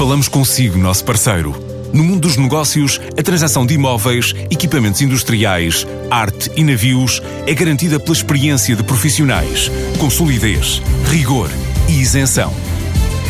Falamos 0.00 0.28
consigo, 0.28 0.78
nosso 0.78 1.04
parceiro. 1.04 1.54
No 1.92 2.02
mundo 2.02 2.20
dos 2.20 2.38
negócios, 2.38 2.98
a 3.18 3.22
transação 3.22 3.66
de 3.66 3.74
imóveis, 3.74 4.34
equipamentos 4.50 5.02
industriais, 5.02 5.86
arte 6.10 6.50
e 6.56 6.64
navios 6.64 7.20
é 7.46 7.52
garantida 7.52 8.00
pela 8.00 8.14
experiência 8.16 8.74
de 8.74 8.82
profissionais, 8.82 9.70
com 9.98 10.08
solidez, 10.08 10.80
rigor 11.10 11.50
e 11.86 12.00
isenção. 12.00 12.50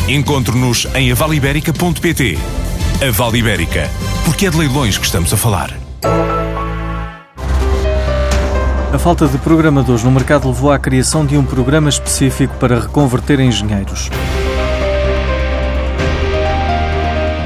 Encontre-nos 0.07 0.87
em 0.95 1.11
avaliberica.pt. 1.11 2.39
A 3.05 3.11
Vale 3.11 3.39
Ibérica, 3.39 3.89
porque 4.23 4.45
é 4.45 4.49
de 4.49 4.57
leilões 4.57 4.97
que 4.97 5.05
estamos 5.05 5.33
a 5.33 5.35
falar. 5.35 5.77
A 8.93 8.97
falta 8.97 9.27
de 9.27 9.37
programadores 9.39 10.05
no 10.05 10.11
mercado 10.11 10.47
levou 10.47 10.71
à 10.71 10.79
criação 10.79 11.25
de 11.25 11.35
um 11.35 11.43
programa 11.43 11.89
específico 11.89 12.55
para 12.55 12.79
reconverter 12.79 13.41
engenheiros. 13.41 14.09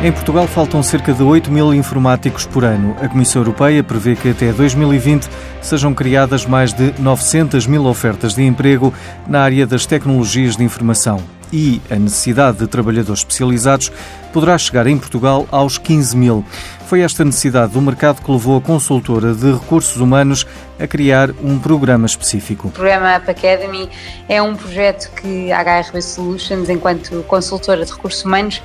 Em 0.03 0.11
Portugal 0.11 0.45
faltam 0.45 0.83
cerca 0.83 1.13
de 1.13 1.23
8 1.23 1.51
mil 1.51 1.73
informáticos 1.73 2.45
por 2.45 2.63
ano. 2.63 2.95
A 3.01 3.07
Comissão 3.07 3.41
Europeia 3.41 3.83
prevê 3.83 4.15
que 4.15 4.29
até 4.29 4.51
2020 4.51 5.27
sejam 5.61 5.93
criadas 5.93 6.45
mais 6.45 6.73
de 6.73 6.93
900 6.99 7.65
mil 7.65 7.85
ofertas 7.85 8.35
de 8.35 8.43
emprego 8.43 8.93
na 9.27 9.41
área 9.41 9.65
das 9.65 9.85
tecnologias 9.85 10.57
de 10.57 10.63
informação. 10.63 11.23
E 11.51 11.81
a 11.89 11.95
necessidade 11.95 12.57
de 12.57 12.67
trabalhadores 12.67 13.21
especializados 13.21 13.91
poderá 14.33 14.57
chegar 14.57 14.85
em 14.85 14.97
Portugal 14.97 15.47
aos 15.49 15.77
15 15.77 16.17
mil. 16.17 16.45
Foi 16.87 17.01
esta 17.01 17.23
necessidade 17.23 17.73
do 17.73 17.81
mercado 17.81 18.21
que 18.21 18.29
levou 18.29 18.57
a 18.57 18.61
consultora 18.61 19.33
de 19.33 19.53
recursos 19.53 19.95
humanos 19.97 20.45
a 20.79 20.85
criar 20.85 21.31
um 21.41 21.57
programa 21.57 22.05
específico. 22.05 22.67
O 22.67 22.71
programa 22.71 23.17
Up 23.17 23.31
Academy 23.31 23.89
é 24.27 24.41
um 24.41 24.55
projeto 24.55 25.09
que 25.13 25.51
a 25.51 25.61
HRB 25.61 26.01
Solutions, 26.01 26.69
enquanto 26.69 27.23
consultora 27.23 27.85
de 27.85 27.91
recursos 27.91 28.23
humanos, 28.23 28.61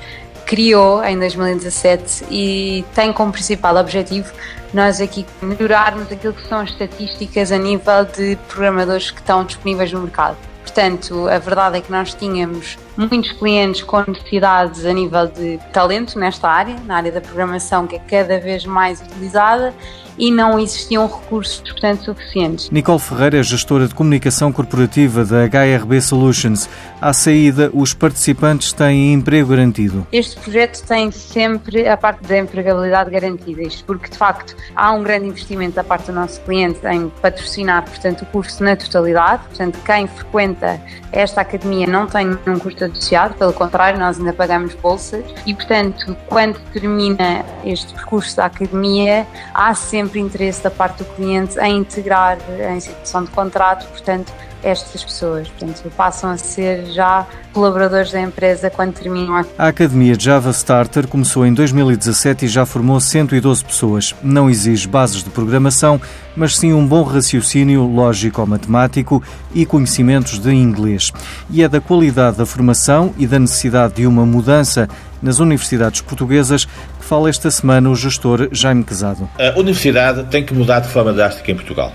criou 0.51 1.01
em 1.01 1.17
2017 1.17 2.25
e 2.29 2.83
tem 2.93 3.13
como 3.13 3.31
principal 3.31 3.77
objetivo 3.77 4.33
nós 4.73 4.99
aqui 4.99 5.25
melhorarmos 5.41 6.11
aquilo 6.11 6.33
que 6.33 6.45
são 6.45 6.59
as 6.59 6.71
estatísticas 6.71 7.53
a 7.53 7.57
nível 7.57 8.03
de 8.03 8.37
programadores 8.49 9.11
que 9.11 9.21
estão 9.21 9.45
disponíveis 9.45 9.93
no 9.93 10.01
mercado. 10.01 10.35
Portanto, 10.61 11.29
a 11.29 11.39
verdade 11.39 11.77
é 11.77 11.81
que 11.81 11.89
nós 11.89 12.13
tínhamos 12.13 12.77
muitos 12.97 13.31
clientes 13.31 13.81
com 13.81 14.03
necessidades 14.05 14.85
a 14.85 14.91
nível 14.91 15.27
de 15.27 15.57
talento 15.71 16.19
nesta 16.19 16.49
área, 16.49 16.75
na 16.85 16.97
área 16.97 17.13
da 17.13 17.21
programação, 17.21 17.87
que 17.87 17.95
é 17.95 17.99
cada 17.99 18.37
vez 18.37 18.65
mais 18.65 18.99
utilizada, 18.99 19.73
e 20.17 20.31
não 20.31 20.59
existiam 20.59 21.07
recursos, 21.07 21.59
portanto, 21.59 22.05
suficientes. 22.05 22.69
Nicole 22.69 22.99
Ferreira 22.99 23.39
é 23.39 23.43
gestora 23.43 23.87
de 23.87 23.95
comunicação 23.95 24.51
corporativa 24.51 25.23
da 25.25 25.45
HRB 25.45 26.01
Solutions. 26.01 26.69
À 26.99 27.13
saída, 27.13 27.69
os 27.73 27.93
participantes 27.93 28.73
têm 28.73 29.13
emprego 29.13 29.49
garantido. 29.49 30.05
Este 30.11 30.39
projeto 30.39 30.85
tem 30.85 31.11
sempre 31.11 31.87
a 31.87 31.97
parte 31.97 32.27
da 32.27 32.37
empregabilidade 32.37 33.09
garantida, 33.09 33.61
isto 33.61 33.83
porque, 33.85 34.09
de 34.09 34.17
facto, 34.17 34.55
há 34.75 34.91
um 34.91 35.03
grande 35.03 35.27
investimento 35.27 35.75
da 35.75 35.83
parte 35.83 36.07
do 36.07 36.13
nosso 36.13 36.39
cliente 36.41 36.79
em 36.85 37.09
patrocinar, 37.21 37.83
portanto, 37.83 38.21
o 38.23 38.25
curso 38.27 38.63
na 38.63 38.75
totalidade. 38.75 39.43
Portanto, 39.47 39.79
quem 39.85 40.07
frequenta 40.07 40.81
esta 41.11 41.41
academia 41.41 41.87
não 41.87 42.07
tem 42.07 42.25
nenhum 42.25 42.59
custo 42.59 42.85
associado, 42.85 43.33
pelo 43.35 43.53
contrário, 43.53 43.99
nós 43.99 44.17
ainda 44.17 44.33
pagamos 44.33 44.73
bolsas 44.75 45.23
e, 45.45 45.53
portanto, 45.53 46.15
quando 46.27 46.59
termina 46.71 47.43
este 47.65 47.93
percurso 47.93 48.37
da 48.37 48.45
academia, 48.45 49.25
há 49.53 49.73
sempre 49.73 50.00
interesse 50.17 50.63
da 50.63 50.71
parte 50.71 50.99
do 50.99 51.05
cliente 51.15 51.59
em 51.59 51.77
integrar 51.77 52.37
em 52.73 52.79
situação 52.79 53.23
de 53.23 53.31
contrato, 53.31 53.87
portanto, 53.87 54.31
estas 54.63 55.03
pessoas. 55.03 55.47
Portanto, 55.47 55.91
passam 55.95 56.31
a 56.31 56.37
ser 56.37 56.85
já 56.87 57.25
colaboradores 57.53 58.11
da 58.11 58.21
empresa 58.21 58.69
quando 58.69 58.93
terminam 58.93 59.35
a... 59.35 59.67
Academia 59.67 60.15
Java 60.17 60.51
Starter 60.51 61.07
começou 61.07 61.45
em 61.45 61.53
2017 61.53 62.45
e 62.45 62.47
já 62.47 62.65
formou 62.65 62.99
112 62.99 63.63
pessoas. 63.65 64.15
Não 64.23 64.49
exige 64.49 64.87
bases 64.87 65.23
de 65.23 65.29
programação, 65.29 65.99
mas 66.35 66.57
sim 66.57 66.73
um 66.73 66.85
bom 66.85 67.03
raciocínio 67.03 67.83
lógico-matemático 67.85 69.21
e 69.53 69.65
conhecimentos 69.65 70.39
de 70.39 70.51
inglês. 70.51 71.11
E 71.49 71.63
é 71.63 71.67
da 71.67 71.81
qualidade 71.81 72.37
da 72.37 72.45
formação 72.45 73.13
e 73.17 73.27
da 73.27 73.39
necessidade 73.39 73.95
de 73.95 74.07
uma 74.07 74.25
mudança 74.25 74.87
nas 75.21 75.39
universidades 75.39 76.01
portuguesas 76.01 76.67
fala 77.11 77.29
esta 77.29 77.51
semana 77.51 77.89
o 77.89 77.93
gestor 77.93 78.47
Jaime 78.53 78.85
Quezado. 78.85 79.29
A 79.37 79.59
universidade 79.59 80.23
tem 80.27 80.45
que 80.45 80.53
mudar 80.53 80.79
de 80.79 80.87
forma 80.87 81.11
drástica 81.11 81.51
em 81.51 81.55
Portugal. 81.55 81.91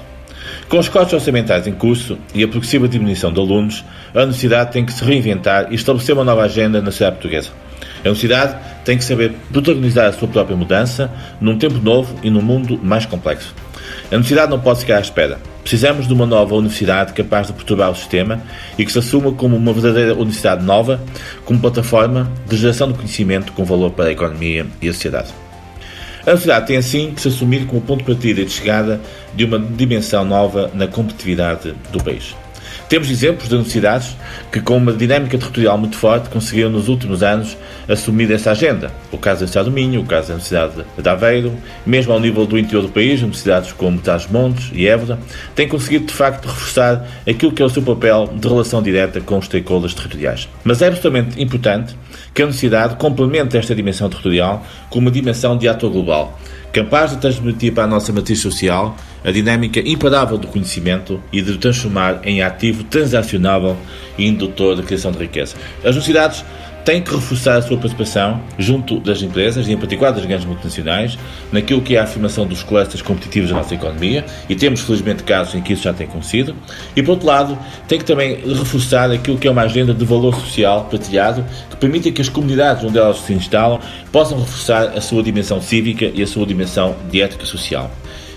Com 0.68 0.78
os 0.78 0.90
cortes 0.90 1.14
orçamentais 1.14 1.66
em 1.66 1.72
curso 1.72 2.18
e 2.34 2.44
a 2.44 2.46
progressiva 2.46 2.86
diminuição 2.86 3.32
de 3.32 3.40
alunos, 3.40 3.82
a 4.14 4.18
universidade 4.18 4.72
tem 4.72 4.84
que 4.84 4.92
se 4.92 5.02
reinventar 5.02 5.68
e 5.72 5.74
estabelecer 5.74 6.14
uma 6.14 6.22
nova 6.22 6.42
agenda 6.42 6.82
na 6.82 6.90
sociedade 6.90 7.16
portuguesa. 7.16 7.48
A 8.04 8.08
universidade 8.08 8.56
tem 8.84 8.98
que 8.98 9.04
saber 9.04 9.32
protagonizar 9.50 10.06
a 10.06 10.12
sua 10.12 10.28
própria 10.28 10.54
mudança 10.54 11.10
num 11.40 11.56
tempo 11.56 11.78
novo 11.78 12.14
e 12.22 12.28
num 12.28 12.42
mundo 12.42 12.78
mais 12.82 13.06
complexo. 13.06 13.54
A 14.12 14.16
universidade 14.16 14.50
não 14.50 14.60
pode 14.60 14.80
ficar 14.80 14.98
à 14.98 15.00
espera. 15.00 15.38
Precisamos 15.66 16.06
de 16.06 16.12
uma 16.12 16.26
nova 16.26 16.54
universidade 16.54 17.12
capaz 17.12 17.48
de 17.48 17.52
perturbar 17.52 17.90
o 17.90 17.94
sistema 17.96 18.40
e 18.78 18.84
que 18.84 18.92
se 18.92 19.00
assuma 19.00 19.32
como 19.32 19.56
uma 19.56 19.72
verdadeira 19.72 20.14
universidade 20.14 20.64
nova, 20.64 21.00
como 21.44 21.58
plataforma 21.58 22.30
de 22.48 22.56
geração 22.56 22.92
de 22.92 22.94
conhecimento 22.94 23.52
com 23.52 23.64
valor 23.64 23.90
para 23.90 24.04
a 24.04 24.12
economia 24.12 24.64
e 24.80 24.88
a 24.88 24.92
sociedade. 24.92 25.34
A 26.20 26.30
universidade 26.30 26.68
tem 26.68 26.76
assim 26.76 27.10
que 27.10 27.20
se 27.20 27.26
assumir 27.26 27.66
como 27.66 27.80
ponto 27.80 27.98
de 27.98 28.04
partida 28.04 28.42
e 28.42 28.44
de 28.44 28.52
chegada 28.52 29.00
de 29.34 29.44
uma 29.44 29.58
dimensão 29.58 30.24
nova 30.24 30.70
na 30.72 30.86
competitividade 30.86 31.74
do 31.90 32.00
país. 32.00 32.36
Temos 32.88 33.10
exemplos 33.10 33.48
de 33.48 33.54
universidades 33.54 34.16
que, 34.52 34.60
com 34.60 34.76
uma 34.76 34.92
dinâmica 34.92 35.36
territorial 35.36 35.76
muito 35.76 35.96
forte, 35.96 36.28
conseguiram 36.28 36.70
nos 36.70 36.88
últimos 36.88 37.20
anos 37.20 37.56
assumir 37.88 38.30
essa 38.30 38.52
agenda. 38.52 38.92
O 39.10 39.18
caso 39.18 39.40
da 39.40 39.46
Universidade 39.46 39.68
do 39.68 39.74
Minho, 39.74 40.00
o 40.02 40.04
caso 40.04 40.28
da 40.28 40.34
Universidade 40.34 40.84
de 40.96 41.08
Aveiro, 41.08 41.52
mesmo 41.84 42.12
ao 42.12 42.20
nível 42.20 42.46
do 42.46 42.56
interior 42.56 42.82
do 42.82 42.88
país, 42.88 43.20
universidades 43.20 43.72
como 43.72 43.98
Tás 43.98 44.28
Montes 44.28 44.70
e 44.72 44.86
Évora, 44.86 45.18
têm 45.56 45.66
conseguido 45.66 46.06
de 46.06 46.14
facto 46.14 46.46
reforçar 46.46 47.04
aquilo 47.28 47.50
que 47.50 47.60
é 47.60 47.64
o 47.64 47.68
seu 47.68 47.82
papel 47.82 48.30
de 48.32 48.46
relação 48.46 48.80
direta 48.80 49.20
com 49.20 49.36
os 49.38 49.46
stakeholders 49.46 49.92
territoriais. 49.92 50.48
Mas 50.62 50.80
é 50.80 50.86
absolutamente 50.86 51.42
importante 51.42 51.96
que 52.32 52.40
a 52.40 52.44
universidade 52.44 52.94
complemente 52.96 53.56
esta 53.56 53.74
dimensão 53.74 54.08
territorial 54.08 54.64
com 54.90 55.00
uma 55.00 55.10
dimensão 55.10 55.58
de 55.58 55.66
ator 55.66 55.90
global 55.90 56.38
capaz 56.76 57.12
de 57.12 57.16
transmitir 57.16 57.72
para 57.72 57.84
a 57.84 57.86
nossa 57.86 58.12
matriz 58.12 58.38
social 58.38 58.94
a 59.24 59.30
dinâmica 59.30 59.80
imparável 59.80 60.36
do 60.36 60.46
conhecimento 60.46 61.22
e 61.32 61.40
de 61.40 61.52
o 61.52 61.56
transformar 61.56 62.20
em 62.22 62.42
ativo 62.42 62.84
transacionável 62.84 63.74
e 64.18 64.26
indutor 64.26 64.76
da 64.76 64.82
criação 64.82 65.10
de 65.10 65.16
riqueza. 65.18 65.56
As 65.78 65.96
universidades 65.96 66.44
tem 66.86 67.02
que 67.02 67.12
reforçar 67.12 67.56
a 67.56 67.62
sua 67.62 67.76
participação 67.76 68.40
junto 68.56 69.00
das 69.00 69.20
empresas, 69.20 69.66
e 69.66 69.72
em 69.72 69.76
particular 69.76 70.12
das 70.12 70.24
grandes 70.24 70.46
multinacionais, 70.46 71.18
naquilo 71.50 71.82
que 71.82 71.96
é 71.96 71.98
a 71.98 72.04
afirmação 72.04 72.46
dos 72.46 72.62
clusters 72.62 73.02
competitivos 73.02 73.50
da 73.50 73.56
nossa 73.56 73.74
economia, 73.74 74.24
e 74.48 74.54
temos 74.54 74.82
felizmente 74.82 75.24
casos 75.24 75.56
em 75.56 75.60
que 75.60 75.72
isso 75.72 75.82
já 75.82 75.92
tem 75.92 76.06
acontecido, 76.06 76.54
e 76.94 77.02
por 77.02 77.10
outro 77.10 77.26
lado, 77.26 77.58
tem 77.88 77.98
que 77.98 78.04
também 78.04 78.36
reforçar 78.36 79.10
aquilo 79.10 79.36
que 79.36 79.48
é 79.48 79.50
uma 79.50 79.62
agenda 79.62 79.92
de 79.92 80.04
valor 80.04 80.32
social 80.36 80.84
partilhado, 80.88 81.44
que 81.68 81.76
permita 81.76 82.08
que 82.12 82.22
as 82.22 82.28
comunidades 82.28 82.84
onde 82.84 82.96
elas 82.96 83.18
se 83.18 83.32
instalam 83.32 83.80
possam 84.12 84.38
reforçar 84.38 84.96
a 84.96 85.00
sua 85.00 85.24
dimensão 85.24 85.60
cívica 85.60 86.04
e 86.14 86.22
a 86.22 86.26
sua 86.26 86.46
dimensão 86.46 86.94
de 87.10 87.20
ética 87.20 87.44
social. 87.44 87.90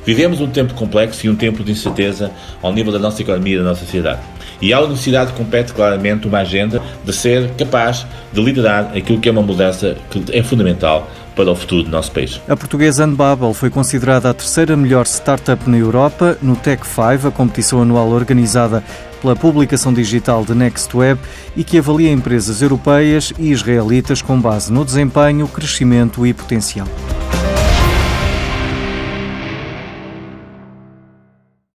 Vivemos 0.03 0.41
um 0.41 0.47
tempo 0.47 0.73
complexo 0.73 1.27
e 1.27 1.29
um 1.29 1.35
tempo 1.35 1.63
de 1.63 1.71
incerteza 1.71 2.31
ao 2.63 2.73
nível 2.73 2.91
da 2.91 2.97
nossa 2.97 3.21
economia 3.21 3.53
e 3.53 3.57
da 3.59 3.63
nossa 3.63 3.81
sociedade. 3.85 4.21
E 4.61 4.73
à 4.73 4.79
universidade 4.79 5.33
compete 5.33 5.73
claramente 5.73 6.27
uma 6.27 6.39
agenda 6.39 6.81
de 7.03 7.13
ser 7.13 7.49
capaz 7.51 8.05
de 8.31 8.41
liderar 8.41 8.91
aquilo 8.95 9.19
que 9.19 9.29
é 9.29 9.31
uma 9.31 9.41
mudança 9.41 9.95
que 10.09 10.23
é 10.31 10.43
fundamental 10.43 11.09
para 11.35 11.49
o 11.49 11.55
futuro 11.55 11.83
do 11.83 11.89
nosso 11.89 12.11
país. 12.11 12.41
A 12.49 12.57
portuguesa 12.57 13.05
Unbubble 13.05 13.53
foi 13.53 13.69
considerada 13.69 14.29
a 14.29 14.33
terceira 14.33 14.75
melhor 14.75 15.05
startup 15.05 15.69
na 15.69 15.77
Europa 15.77 16.37
no 16.41 16.55
Tech 16.55 16.85
5, 16.85 17.27
a 17.27 17.31
competição 17.31 17.81
anual 17.81 18.09
organizada 18.09 18.83
pela 19.21 19.35
publicação 19.35 19.93
digital 19.93 20.43
de 20.43 20.53
NextWeb 20.53 21.19
e 21.55 21.63
que 21.63 21.77
avalia 21.77 22.11
empresas 22.11 22.61
europeias 22.61 23.33
e 23.37 23.51
israelitas 23.51 24.21
com 24.21 24.39
base 24.39 24.71
no 24.71 24.83
desempenho, 24.83 25.47
crescimento 25.47 26.25
e 26.25 26.33
potencial. 26.33 26.87